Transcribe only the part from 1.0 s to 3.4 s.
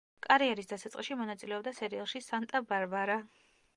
მონაწილეობდა სერიალში „სანტა-ბარბარა“.